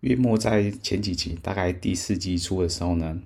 [0.00, 3.20] 月末在前几集，大概第四集出的时候呢，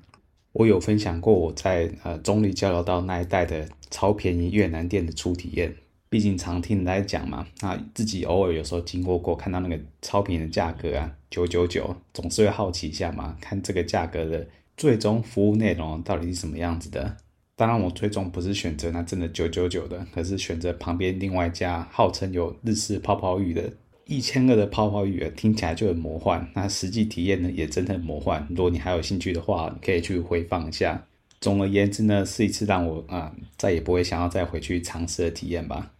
[0.52, 5.74] 我有分享过我在呃中立交流道那一带的超便宜越南店的初体验。
[6.08, 17.16] 毕竟常听人来讲嘛，那自己偶尔有时候经过过，看到那个超便宜的价格啊，九九九，总是会好奇一下嘛，看这个价格的最终服务内容到底是什么样子的。
[17.54, 23.72] 当然，我最终不是选择那真的九九九的，可是选择旁边另外一家号称有日式泡泡浴的。
[24.12, 28.46] 一千个的泡泡浴听起来就很魔幻，那实际体验呢也真的很魔幻。
[28.50, 31.02] 如果你还有兴趣的话，你可以去回放一下。
[31.40, 35.92] 总而言之呢，是一次让我啊、再也不会想要再回去尝试的体验吧。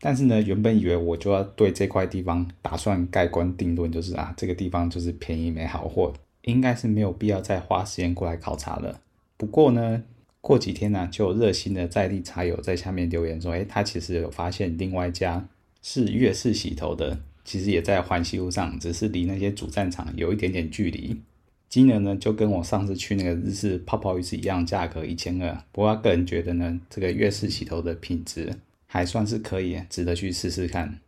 [0.00, 8.98] 但是呢，原本以为我就要对这块地方打算盖棺定论，就是啊这个地方就是便宜没好货，应该是没有必要再花时间过来考察了。
[9.36, 10.02] 不过呢，
[10.40, 15.46] 过几天呢、啊，就有热心的在地茶友在下面留言说，哎，他其实有发现另外一家
[15.82, 17.18] 是月式洗头的。
[17.48, 21.18] 其实也在环西路上，只是离那些主战场有一点点距离。
[21.66, 25.58] 金额呢，就跟我上次去那个日式泡泡浴是一样价格，一千二。
[25.72, 28.54] 不过个人觉得呢，这个月式洗头的品质
[28.84, 30.98] 还算是可以，值得去试试看。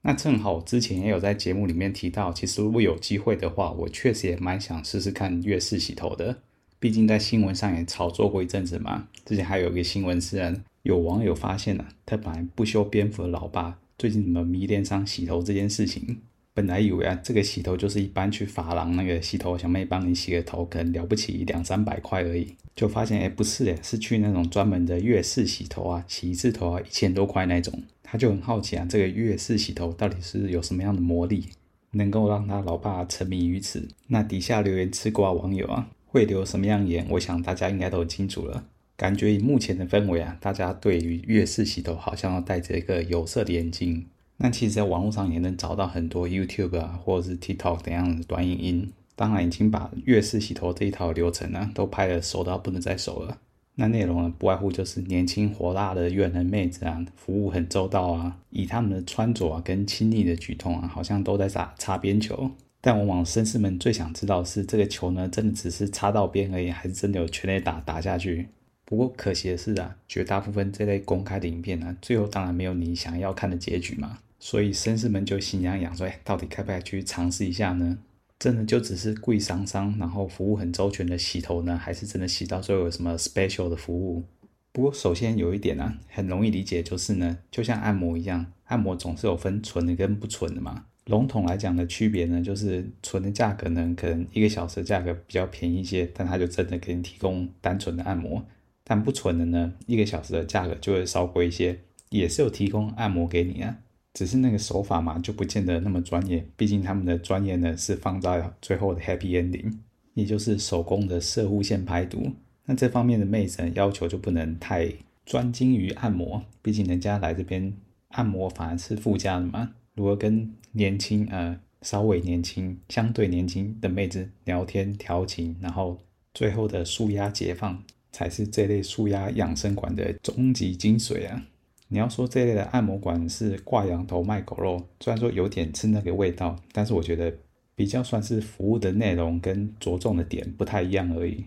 [0.00, 6.38] 那正好之前也有在节目里面提到，其实如果有机会的话，我确实也蛮想试试看月式洗头的。
[6.80, 9.08] 毕竟在新闻上也炒作过一阵子嘛。
[9.26, 13.78] 之前还有一个新闻是，有网友发现了，他本来不修边幅的老爸。
[13.98, 16.18] 最近怎么迷恋上洗头这件事情？
[16.54, 27.82] 本来以为啊，这个洗头就是一般去发廊那个洗头小妹帮你洗个头，可能了不起两三百块而已，就发现哎，不是哎，是去那种专门的月式洗头啊，洗一次头啊一千多块那种。
[28.02, 31.46] 他就很好奇啊，这个月式洗头到底是有什么样的魔力，
[31.92, 33.88] 能够让他老爸沉迷于此？
[34.08, 37.06] 那底下留言吃瓜网友啊，会留什么样言？
[37.12, 38.66] 我想大家应该都清楚了。
[39.02, 44.06] 感觉以目前的氛围啊，大家对于粤式洗头好像要戴着一个有色的眼镜。
[44.36, 48.92] 那其实，在网络上也能找到很多 YouTube 啊，或者是 TikTok 等样的短影音。
[49.16, 53.38] 当然，已经把月式洗头这一套流程呢、都拍得熟到不能再熟了。
[53.74, 62.52] 那内容呢，不外乎就是年轻火辣的越南妹子啊，服务很周到啊，以他们的穿着啊跟亲昵的举动啊，好像都在打擦边球。
[62.80, 68.46] 但往往绅士们最想知道是，这个球呢，真的只是擦到边而已，还是真的有全垒打打下去？
[68.92, 74.18] 不过可惜的是啊，绝大部分这类公开的影片呢、最后当然没有你想要看的结局嘛。
[74.38, 77.96] 所以绅士们就心痒痒说：“哎，到底该不该去尝试一下呢？
[78.38, 84.24] 真的就只是贵桑桑，然后服务很周全的洗头呢，还是真的洗到最后有什么 special 的服务？”
[84.72, 90.84] 不过首先有一点啊，很容易理解，就是呢，就像按摩一样，按摩总是有分纯的跟不纯的嘛。
[91.06, 98.44] 笼统来讲的区别呢，就是纯的价格呢，可能一个小时价格比较便宜一些，但它就真的给你提供单纯的按摩。
[98.84, 101.78] 但不纯的呢，一个小时的价格就会稍贵一些，
[102.10, 103.78] 也是有提供按摩给你啊，
[104.14, 106.44] 只是那个手法嘛，就不见得那么专业。
[106.56, 109.72] 毕竟他们的专业呢是放在最后的 happy ending，
[110.14, 112.32] 也就是手工的射护线排毒。
[112.64, 114.92] 那这方面的妹子要求就不能太
[115.24, 117.72] 专精于按摩，毕竟人家来这边
[118.08, 119.72] 按摩反而是附加的嘛。
[119.94, 125.98] 如果跟年轻呃稍微年轻、相对年轻的妹子聊天调情，然后
[126.34, 127.82] 最后的舒压解放。
[128.12, 131.42] 才是这类舒压养生馆的终极精髓啊！
[131.88, 137.34] 你要说这类的按摩馆是挂羊头卖狗肉，虽然说有点吃那个味道，但是我觉得
[137.74, 141.44] 比较算是服务的内容跟着重的点不太一样而已。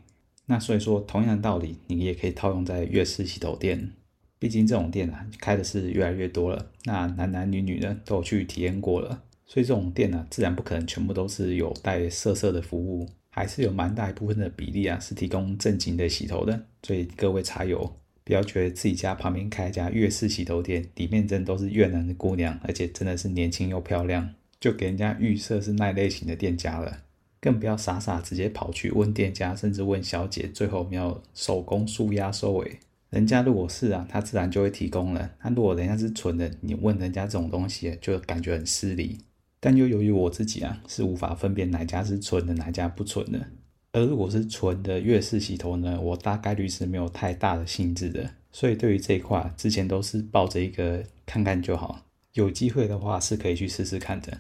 [0.48, 3.92] 那所以说，同样的道理，你也可以套用在粤式洗头店。
[4.38, 13.10] 毕竟这种店啊，开的是越来越多了，那男男女女呢都有去体验过了，所以这种店呢、啊，自然不可能全部都是有带色色的服务。
[13.36, 16.58] 还是有蛮大一部分的比例啊，是提供正经的洗头的。
[16.84, 27.00] 所以各位茶友，不要觉得自己家旁边开一家粤式洗头店，里面真都是越南的姑娘，而且真的是年轻又漂亮，就给人家预设是那类型的店家了。
[27.42, 32.80] 更不要傻傻直接跑去问店家，甚至问小姐，最后没有手工舒压收尾。
[33.10, 35.30] 人家如果是啊，他自然就会提供了。
[35.44, 39.18] 那如果人家是纯的，你问人家这种东西，就感觉很失礼。
[39.60, 43.48] 但又由于我自己啊，是无法分辨哪家是纯的，哪家不纯的。
[43.92, 48.30] 而如果是纯的月式洗头呢，我大概率是没有太大的兴致的。
[48.52, 54.40] 所以对于这一块，之前都是抱着一个看看就好，有机会的话是可以去试试看的。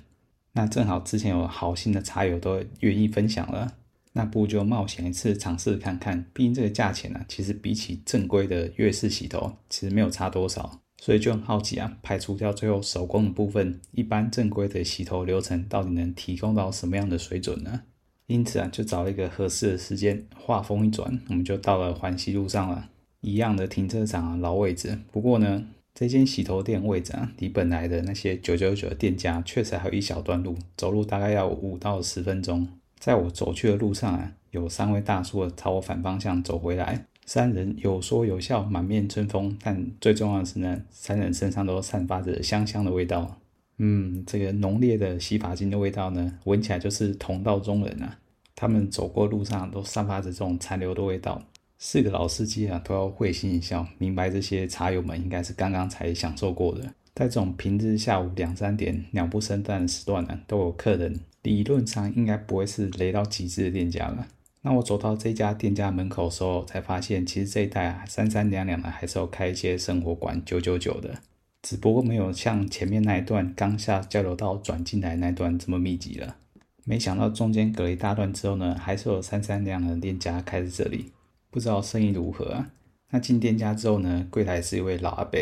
[0.53, 3.73] 那正好之前有好心的茶友都愿意分享了，
[4.13, 6.25] 那不如就冒险一次尝试看看。
[6.33, 10.81] 毕竟这个价钱呢、啊，其实比起正规的月式洗头，其实没有差多少。
[11.01, 17.81] 所以就很好奇啊，排除掉最后手工的部分，一般正规的洗头流程到底能提供到什么样的水准呢？
[18.27, 22.89] 因此啊，就找了一个合适的时间，话锋一转，我们就到了环西路上了。
[23.21, 24.99] 一样的停车场啊，老位置。
[25.11, 32.67] 不过呢，这间洗头店位置啊，离本来的那些九九九的店家确实还有一小段路，走路大概要五到十分钟。
[32.97, 39.57] 在我走去的路上啊，有三位大叔朝我反方向走回来，三人有说有笑，满面春风。
[39.61, 43.39] 但最重要的是呢，三人身上都散发着香香的味道。
[43.77, 48.17] 嗯，这个浓烈的洗发精的味道呢，闻起来就是同道中人啊。
[48.55, 51.43] 他们走过路上都散发着这种残留的味道。
[51.77, 56.81] 四个老司机啊，都要会心一笑，明白这些茶友们应该是刚刚才享受过的。
[57.15, 64.27] 在这种平日下午两三点鸟不生蛋的时段呢，都有客人，理论上应该不会是雷到极致的店家了。
[64.67, 71.19] 那我走到这家店家门口的时候，才发现其实这一带啊，三三两两的还是有开一些生活馆九九九的，
[71.61, 76.37] 只不过没有像前面那一段刚下交流道转进来那段这么密集了。
[76.83, 81.11] 没想到中间隔了一大段之后呢，还是有三三两两的店家开在这里。
[81.51, 82.71] 不知道生意如何啊？
[83.11, 85.39] 那进店家之后呢，柜台是一位老阿伯。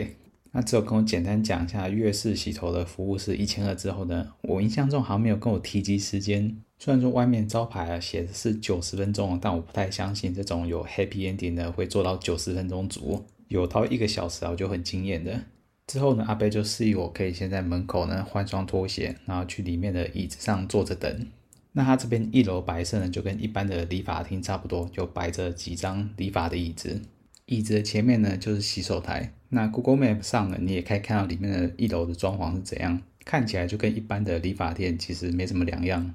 [0.51, 6.57] 那只有跟我简单讲一下月式洗头的服务是一千二之后呢，我印象中好像没有跟我提及时间。
[6.83, 15.39] 虽然说外面招牌啊写的是九十分钟，但我不太相信这种有 happy ending 的会做到九十分钟足，有到一个小时啊，我就很惊艳的。
[15.87, 21.25] 之后呢，阿伯就示意我可以先在门口呢换双拖鞋，然后去里面的椅子上坐着等。
[21.71, 27.01] 那他这边一楼摆设呢，就跟一般的理发厅差不多，就摆着几张理发的椅子，
[27.45, 29.33] 椅子的前面呢就是洗手台。
[29.47, 36.13] 那 Google Map 上呢，你也可以看到里面的一楼的装潢是怎样，看起来就跟一般的理发店其实没什么两样。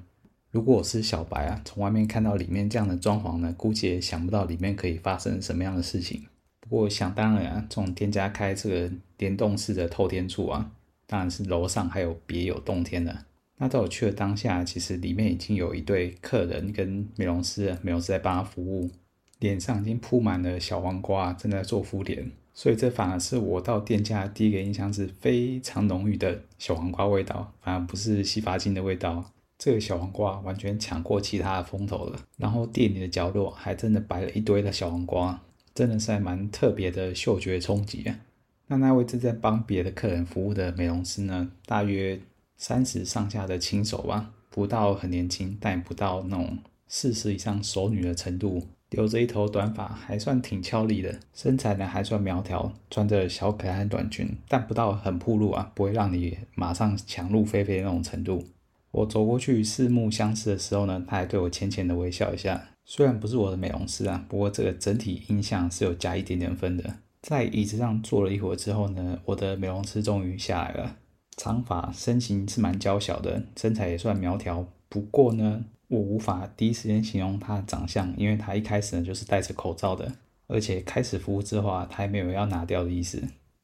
[0.51, 6.23] 如果我是小白啊，从外面看到里面这样的装潢呢，估计也想不到里面可以发生什么样的事情。
[6.59, 10.71] 不过想当然啊，这种店家开这个联动式的透天处啊，
[11.05, 13.25] 当然是楼上还有别有洞天的。
[13.57, 18.89] 那在我去的当下，其实里面已经有一对客人跟美容师，美容师在帮他服务，
[19.37, 29.31] 脸上已经铺满了小黄瓜，正在做敷脸，所以这反而是我到店家第一个印象是非常浓郁的小黄瓜味道，反而不是洗发精的味道。
[29.59, 35.39] 这个小黄瓜完全抢过其他的风头了，然后店里的角落还真的摆了一堆的小黄瓜，
[35.75, 38.19] 真的是还蛮特别的嗅觉冲击啊。
[38.65, 42.19] 那那位正在帮别的客人服务的美容师呢，大约。
[42.61, 46.57] 三十上下的轻熟吧，不到很年轻，但也不到那种
[46.89, 48.61] 四十以上熟女的程度。
[48.89, 58.43] 留着一头短发，还算挺俏丽的，身材呢还算苗条，穿着小可爱短裙，但不到很暴露啊，不会让你马上强入非非的那种程度。
[58.91, 62.69] 我走过去四目相视的时候呢，他还对我浅浅的微笑一下。
[62.85, 66.95] 虽然不是我的美容师啊，不过这个整体印象是有加一点点分的。
[67.21, 70.95] 在椅子上坐了一会儿之后呢，我的美容师终于下来了。
[71.37, 74.65] 长发，身形是蛮娇小的，身材也算苗条。
[74.89, 80.11] 不过呢，我无法第一时间形容他的长相，因为他一开始呢就是戴着口罩的，
[80.47, 83.21] 而且开始服务之后啊，他也没有要拿掉的意思。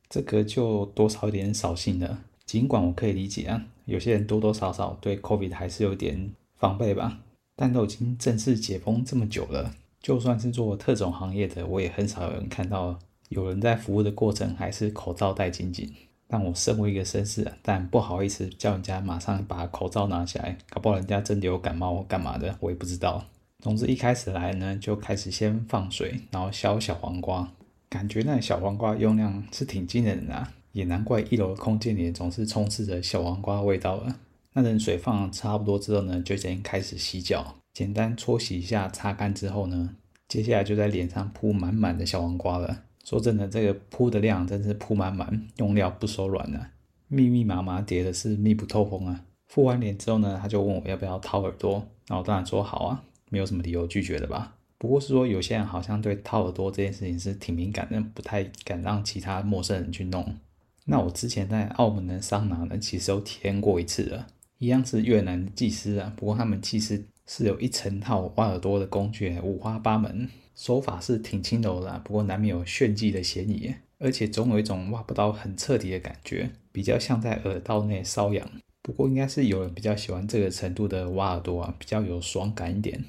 [0.08, 2.20] 这个就多少有点扫兴了。
[2.46, 7.20] 尽管我可以理解啊，有些人多多少少对 COVID 还是有点防备吧，
[7.56, 12.98] 但都已经正式解封这么久了，就算是做特种行业的，我也很少有人看到
[13.30, 15.94] 有人在服务的过程还是口罩戴紧紧。
[16.28, 23.24] 但我身为一个绅士，但不好意思叫人家马上把口罩拿下来，搞不好人家真的有感冒干嘛的，我也不知道。
[23.60, 27.52] 总之一开始来呢，就开始先放水，然后削小黄瓜，
[27.90, 34.20] 感觉那小黄瓜用量是挺惊人的啊，也难怪一楼的空间里总是充斥着小黄瓜味道了。
[34.51, 39.96] 那等水放差不多之后呢，就先开始洗脚，简单搓洗一下，擦干之后呢，
[40.27, 42.84] 接下来就在脸上铺满满的小黄瓜了。
[43.05, 46.67] 说真的，这个铺的量真是铺满满，用料不手软呢，
[47.08, 49.24] 密密麻麻叠的是密不透风啊。
[49.48, 54.58] 敷完脸之后呢，他就问我要不要掏耳朵，那我当然说好啊，没有什么理由拒绝的吧。
[54.77, 60.36] 不过是说有些人好像对掏耳朵这件事情是挺敏感的，不太敢让其他陌生人去弄。
[60.86, 64.27] 那我之前在澳门的桑拿呢，其实有体验过一次了，
[64.60, 70.30] 一样是越南的技师啊，不过他们技师是有一整套挖耳朵的工具，五花八门。
[70.56, 78.50] 手法是挺轻柔的，不过难免有炫技的嫌疑，而且总有一种挖不到很彻底的感觉，比较像在耳道内瘙痒。
[78.82, 83.04] 不过应该是有人比较喜欢这个程度的挖耳朵啊，比较有爽感一点。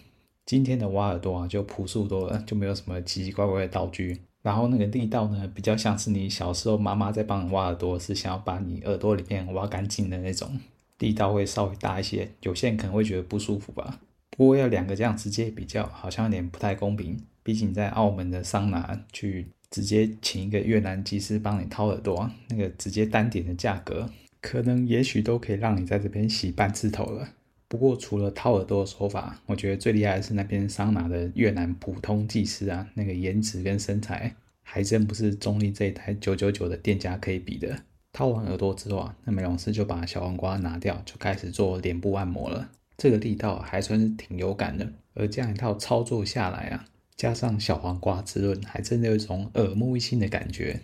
[0.45, 4.23] 今天的挖耳朵啊，就朴素多了，就没有什么奇奇怪怪的道具。
[4.47, 10.61] 然后那个力道呢，比较像是你小时候妈妈在帮你挖耳朵，是想要把你耳朵里面挖干净的那种，
[11.01, 12.31] 力道会稍微大一些。
[12.43, 13.99] 有些人可能会觉得不舒服吧。
[14.31, 17.19] 不过要两个这样直接比较，好像有点不太公平。
[17.43, 24.09] 毕竟在澳门的桑拿去直接请一个越南技师帮你掏耳朵，那个直接单点的价格。
[24.41, 27.31] 可能也许都可以让你在这边洗半次头了。
[27.69, 37.83] 不过除了掏耳朵的手法，我觉得最厉害的是那边桑拿的越南普通技师啊，那个颜值跟身材还真不是中立这一台九九九的店家可以比的。
[38.13, 42.71] 掏完耳朵之后啊，那美容师就把小黄瓜拿掉，就开始做脸部按摩了。
[42.97, 44.91] 这个力道还算是挺有感的。
[45.15, 50.81] 而这样一套操作下来啊，加上小黄瓜滋润，还真的有一种耳目一新的感觉，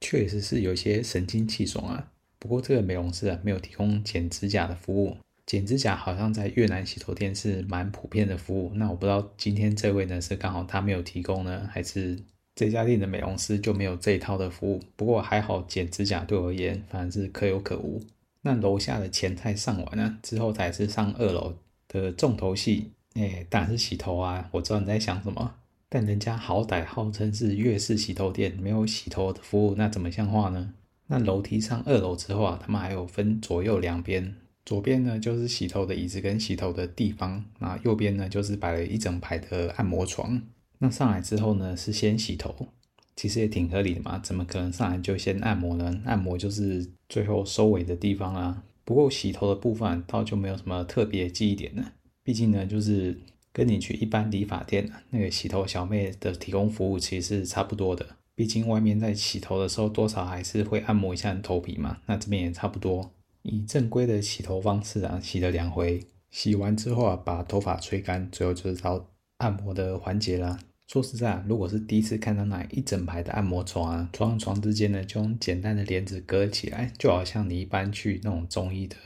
[0.00, 2.12] 确实是有些神清气爽啊。
[2.38, 5.16] 不过这个美容师啊，没有提供剪指甲的服务。
[5.46, 8.72] 剪指甲好像在越南洗头店是蛮普遍的服务。
[8.74, 12.18] 那我不知道今天这位呢，是刚好他没有提供呢，还是
[12.56, 14.82] 这家店的美容师就没有这一套的服务？
[14.96, 18.02] 不过还好，剪指甲对我而言反而是可有可无。
[18.42, 21.54] 那楼下的前菜上完了之后，才是上二楼
[21.88, 22.90] 的重头戏。
[23.14, 24.48] 哎，当然是洗头啊！
[24.52, 25.54] 我知道你在想什么，
[25.88, 30.74] 但人家好歹号称是粤式洗头店，没有洗头的服务，那怎么像话呢？
[31.06, 34.34] 那楼梯上二楼之后啊，他们还有分左右两边，
[34.66, 40.42] 左边呢就是洗头的椅子跟洗头的地方，那右边呢就是摆了一整排的按摩床。
[40.78, 42.68] 那上来之后呢是先洗头，
[43.14, 46.02] 其实也挺合理的嘛，怎么可能上来就先按摩呢？
[46.04, 48.64] 按摩就是最后收尾的地方啊。
[48.84, 51.92] 不过洗头的部分倒就没有什么特别记忆点了，
[52.24, 53.18] 毕竟呢就是
[53.52, 58.04] 跟你去一般理发店那个洗头小妹的提供服务其实是差不多的。
[58.34, 61.98] 毕竟外面在洗头的时候，多少还是会按摩一下头皮嘛。
[62.06, 63.12] 那这边也差不多，
[63.46, 70.58] 以正规的洗头方式啊，洗了两回，洗完之后啊，把头发吹干，最后就是到按摩的环节啦。
[70.88, 78.96] 说实在啊，如果是第一次看到那一整排的按摩床啊，床和床之间呢，就用简单的帘子隔起来，就好像你一般去那种中医的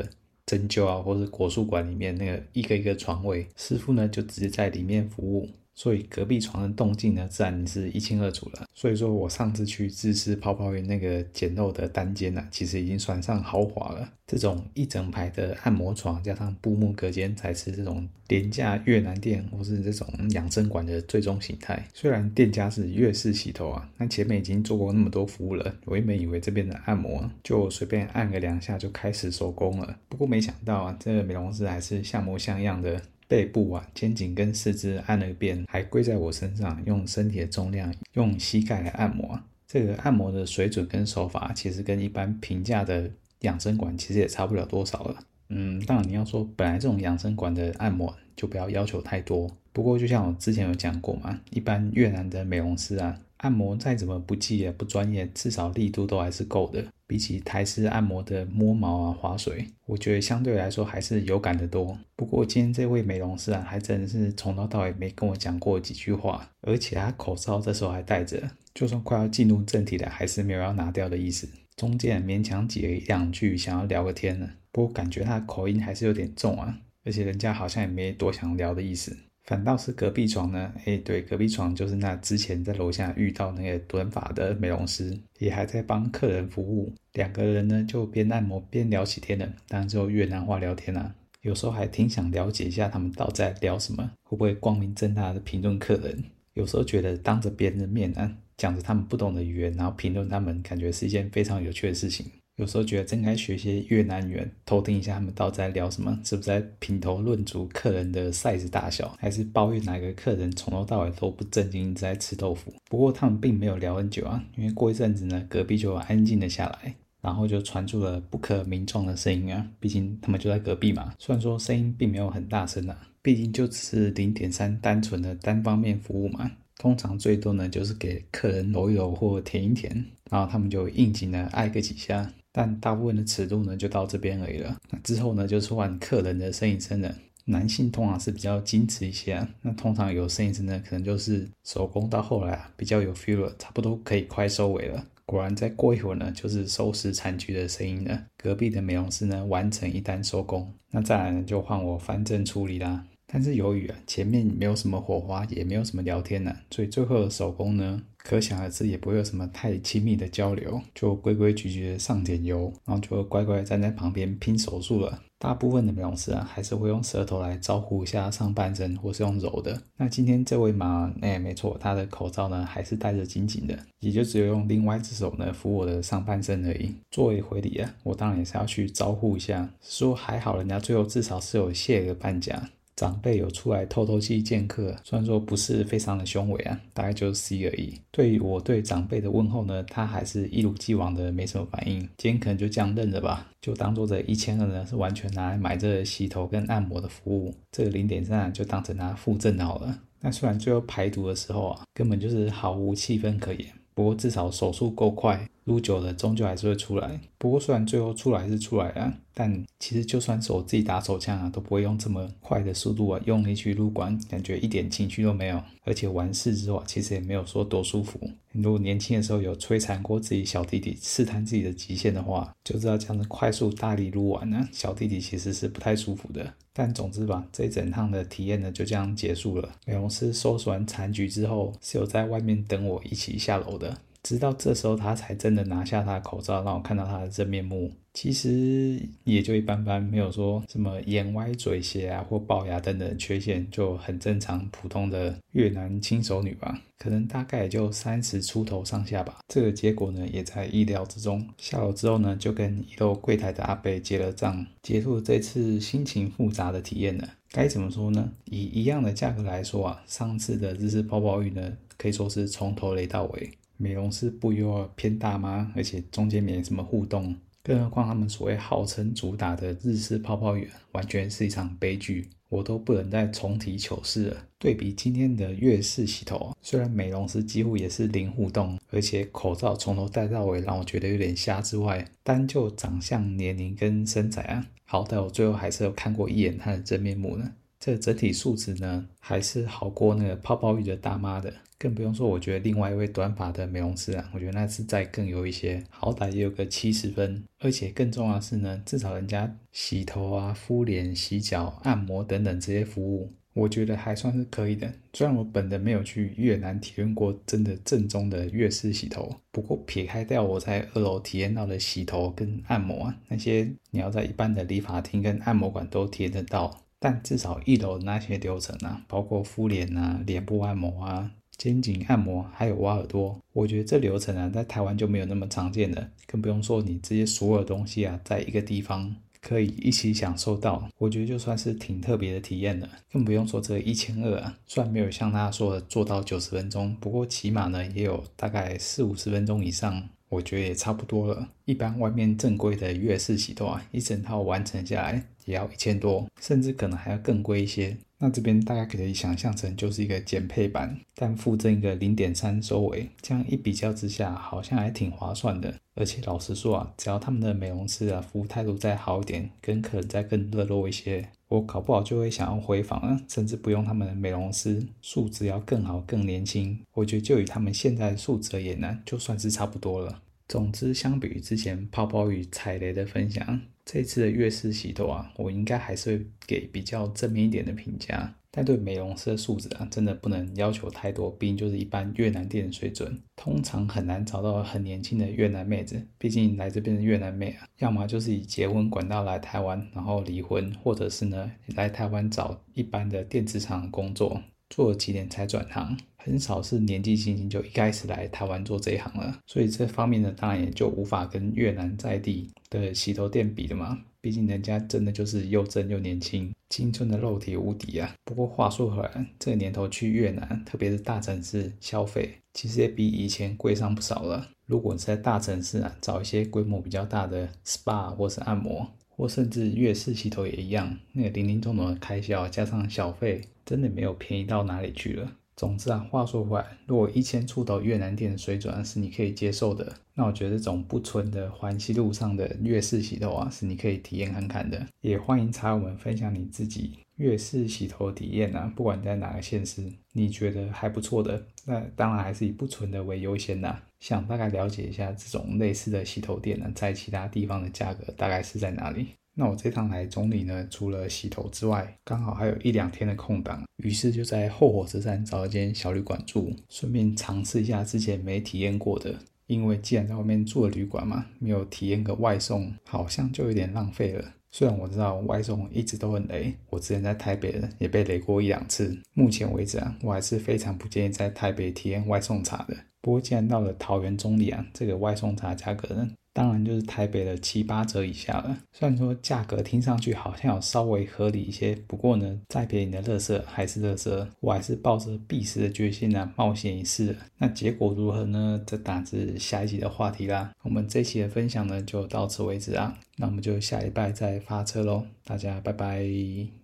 [0.47, 5.49] 针灸啊，或者国术馆里面那个一个一个床位，师傅呢就直接在里面服务。
[5.81, 8.67] 所以隔壁床的动静呢，自然是一清二楚了。
[8.75, 14.07] 所以说我上次去自私泡泡浴那个简陋的单间呢、啊，其实已经算上豪华了。
[14.27, 21.83] 这种一整排的按摩床加上布幕隔间，才是这种廉价越南店或是这种养生馆的最终形态。
[21.95, 29.97] 虽然店家是粤式洗头啊，但前面已经做过那么多服务了，我原本以为这边的按摩就随便按个两下就开始收工了。
[30.11, 33.01] 不过没想到啊，这个美容师还是像模像样的。
[33.31, 39.41] 背部啊、肩颈跟四肢按了一遍，还跪在我身上，用身体的重量用膝盖来按摩。
[39.69, 43.09] 这个按摩的水准跟手法，其实跟一般平价的
[43.43, 45.17] 养生馆其实也差不了多少了。
[45.49, 49.49] 嗯，当然你要说本来这种养生馆的按摩就不要要求太多。
[49.73, 53.17] 不过就像我之前有讲过嘛，一般越南的美容师啊。
[53.41, 56.85] 按摩再怎么不济也不专业，至少力度都还是够的。
[57.07, 61.99] 比起台式按摩的摸毛啊、划水，我觉得相对来说还是有感的多。
[62.15, 71.49] 不过今天这位美容师啊，还真是从头到尾没跟我讲过几句话，而且他口罩这时候还戴着，就算快要进入正题了，还是没有要拿掉的意思。
[71.75, 79.17] 中间勉强挤了一两句，想要聊个天呢，不过感觉他口音还是有点重啊，而且人家好像也没多想聊的意思。
[79.45, 86.93] 反倒是隔壁床呢，哎，对，隔壁床就是那之前在楼下遇到那个短发的美容师，也还在帮客人服务。
[87.15, 91.15] 两个人呢就边按摩边聊起天了，当然就越南话聊天啊。
[91.43, 96.23] 有时候还挺想了解一下他们到底在聊什么，会不会光明正大的评论客人？
[96.55, 102.27] 有时候觉得当着别人的面啊，讲着他们不懂的语言，然后评论他们，感觉是一件非常有趣的事情。
[102.57, 112.75] 有时候觉得真该学些越南语，偷听一下他们到底在聊什么，是不是在品头论足客人的 size 大小，还是抱怨哪个客人从头到尾都不正经，在吃豆腐？
[112.91, 121.15] 不过他们并没有聊很久啊，因为过一阵子呢，隔壁就安静了下来，然后就传出了不可名状的声音啊，毕竟他们就在隔壁嘛。
[121.19, 132.31] 虽然说声音并没有很大声啊，毕竟就只是零点三单纯的单方面服务嘛，通常最多呢就是给客人揉一揉或舔一舔，然后他们就应景的挨个几下。
[132.53, 134.77] 但大部分的尺度呢，就到这边而已了。
[134.91, 137.15] 那之后呢，就是换客人的呻吟声了。
[137.47, 145.05] 男性通常是比较矜持一些啊，那通常有呻吟声呢，可能就是收工到后来啊，比较有 feel 了，差不多可以快收尾了。
[145.25, 148.27] 果然，再过一会儿呢，就是收拾残局的声音了。
[148.37, 153.05] 隔壁的美容师呢，完成一单收工，那再来呢，就换我翻正处理啦。
[153.33, 165.23] 但是由于啊前面没有什么火花，也没有什么聊天呢、所以最后的手工呢，可想而知也不会有什么太亲密的交流，就规规矩矩的上点油，然后就乖乖站在旁边拼手速了。
[165.39, 169.81] 大部分的美容师啊，还是会用舌头来招呼一下上半身，或是用揉的。
[169.97, 176.95] 那今天这位嘛，哎，没错，他的口罩呢还是戴着紧紧的，也就只有用另外一只手呢扶我的上半身而已。
[177.11, 182.69] 作为回礼啊，我当然也是要去招呼一下，说还好人家最后至少是有谢个半甲。
[183.01, 187.99] 长辈有出来透透气见客，虽然说不是非常的雄伟啊，大概就是 C 而已。
[188.11, 192.01] 对于我对长辈的问候呢，他还是一如既往的没什么反应。
[192.19, 199.99] 今天可能就这样认了吧，就当做这一千二呢是完全拿来买这洗头跟按摩的服务，这个零点三就当成他附赠好了。
[200.21, 203.67] 那虽然最后排毒的时候啊，根本就是毫无气氛可言。
[203.95, 207.21] 不过至少手速够快，撸久了终究还是会出来。
[207.39, 215.63] 不过虽然最后出来是出来了，但其实就算是我自己打手枪啊，都不会用这么快的速度啊，用力去撸管，感觉一点情绪都没有。
[215.85, 218.19] 而且完事之后啊，其实也没有说多舒服。
[218.51, 226.53] 如果年轻的时候有摧残过自己小弟弟，试探自己的极限的话，就知道这样子快速大力撸完呢，小弟弟其实是不太舒服的。
[226.73, 229.71] 但总之吧，这一整趟的体验呢就这样结束了。
[229.87, 233.97] 美容师收拾完残局之后，是有在外面等我一起下楼的。
[234.23, 237.91] 直到这时候，他才真的拿下他的口罩，让我看到他的真面目。
[238.13, 246.77] 其实也就一般般，没有说什么眼歪嘴斜啊，或龅牙等等缺陷，就很正常普通的越南轻熟女吧。
[246.99, 249.39] 可能大概也就三十出头上下吧。
[249.47, 251.47] 这个结果呢，也在意料之中。
[251.57, 257.29] 下楼之后呢，就跟一楼柜台的阿伯结了账，结束这次心情复杂的体验了。
[257.53, 258.31] 该怎么说呢？
[258.47, 263.51] 以一样的价格来说啊，上次的日式泡泡浴呢，可以说是从头雷到尾。
[263.81, 265.73] 美容师不又偏大吗？
[265.75, 274.37] 而且中间没什么互动，更何况他们所谓号称主打的日式泡泡浴，完全是一场悲剧，我都不能再重提糗事了。
[274.59, 287.51] 对比今天的月式洗头，虽然美容师几乎也是零互动，而且口罩从头戴到尾，让我觉得有点瞎之外，单就长相、年龄跟身材啊，好歹我最后还是有看过一眼他的真面目呢。
[287.79, 291.51] 这整体素质呢，还是好过那个泡泡浴的大妈的。
[291.81, 297.43] 更不用说，我觉得另外一位短发的美容师啊，我觉得那是再更有一些，好歹也有个七十分。
[297.59, 304.93] 而且更重要的是呢，至少人家洗头啊、敷脸、洗脚、按摩等等这些服务，我觉得还算是可以的。
[305.15, 316.85] 虽然我本人没有去越南体验过真的正宗的越式洗头，不过撇开掉我在二楼体验到的洗头跟按摩啊，那些你要在一般的理发厅跟按摩馆都体验得到。
[317.03, 326.09] 但至少一楼那些流程啊，包括敷脸啊、脸部按摩啊、肩颈按摩，还有挖耳朵，我觉得这流程啊，在台湾就没有那么常见了。
[326.27, 332.89] 更不用说你这些所有东西啊，在一个地方可以一起享受到，我觉得就算是挺特别的体验了。
[333.13, 340.09] 更不用说这一千二啊，虽然没有像他说的做到九十分钟，不过起码呢，也有大概四五十分钟以上。
[340.31, 341.49] 我觉得也差不多了。
[341.71, 347.97] 一般外面正规的月式洗头啊，一整套完成下来也要一千多，甚至可能还要更贵一些。
[348.19, 355.73] 那这边大家可以想象成就是一个减配版，但附赠一个零点三收尾，这样一比较之下，好像还挺划算的。
[355.95, 361.29] 而且老实说啊，只要他们的美容师啊服务态度再好一点，跟客人再更热络一些。
[361.47, 366.81] 我搞不好就会想要回访啊，甚至不用他们的美容师素质要更好、更年轻。
[366.95, 370.21] 我觉得就以他们现在的素质而言呢，就算是差不多了。
[370.51, 378.35] 总之，相比于之前泡泡与踩雷的分享，这次的月式洗头啊，我应该还是会给比较正面一点的评价。
[378.51, 386.05] 但对美容师的素质啊，真的不能要求太多，毕竟就是一般越南店的水准，通常很难找到很年轻的越南妹子。
[386.19, 399.39] 毕竟来这边的越南妹啊，要么就是以结婚管道来台湾，然后离婚，或者是呢来台湾找一般的电子厂工作，做了几年才转行，很少是年纪轻轻就一开始来台湾做这一行了。
[399.47, 403.99] 所以这方面呢，当然也就无法跟越南在地的洗头店比的嘛。
[404.23, 408.15] 毕竟人家真的就是又正又年轻，青春的肉体无敌啊！
[408.23, 414.47] 不过话说回来，这年头去越南，特别是大城市消费，其实也比以前贵上不少了。
[414.67, 418.87] 如果你是在大城市啊，找一些规模比较大的 SPA 或是按摩，
[419.21, 425.31] 或甚至月式洗头也一样，那个零零总总的开销加上小费，真的没有便宜到哪里去了。
[425.55, 434.87] 总之啊，话说回来，如果一千出头越南店的水准是你可以接受的，那我觉得这种不纯的环西路上的月式洗头啊，是你可以体验看看的。
[435.03, 443.79] 也欢迎茶友们分享你自己粤式洗头体验啊，不管在哪个县市，你觉得还不错的，那当然还是以不纯的为优先呐。
[444.01, 449.09] 想大概了解一下这种类似的洗头店呢，在其他地方的价格大概是在哪里。
[449.35, 459.15] 那我这趟来中坜呢，除了洗头之外，刚好还有一两天的空档，于是就在后火车站找一间小旅馆住，顺便尝试一下之前没体验过的。
[459.51, 464.25] 因为既然在外面住了旅馆嘛，没有体验个外送，好像就有点浪费了。
[464.53, 468.97] 虽然我知道外送一直都很雷，我之前在台北也被雷过一两次。
[469.13, 472.77] 目前为止啊，我还是非常不建议在台北体验外送茶的。
[473.01, 478.57] 不过既然到了桃园中里啊，这个外送茶价格呢，当然就是台北的七八折以下了。
[478.73, 487.17] 虽然说价格听上去好像有稍微合理一些，不过呢，再便宜的垃圾还是垃圾，我还是抱着必死的决心啊，冒险一试。
[487.39, 488.63] 那结果如何呢？
[488.67, 490.53] 这当然是下一集的话题啦。
[490.63, 492.97] 我们这期的分享呢，就到此为止啊。
[493.17, 496.60] 那我们就下一拜再发车喽，大家拜拜。